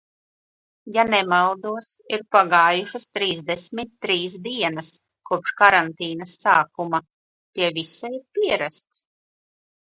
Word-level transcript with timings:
Ja 0.93 1.03
nemaldos, 1.13 1.89
ir 2.17 2.23
pagājušas 2.35 3.05
trīsdesmit 3.19 3.93
trīs 4.07 4.39
dienas 4.49 4.91
kopš 5.33 5.55
karantīnas 5.63 6.35
sākuma, 6.49 7.05
pie 7.53 7.73
visa 7.81 8.15
ir 8.19 8.29
pierasts. 8.41 9.07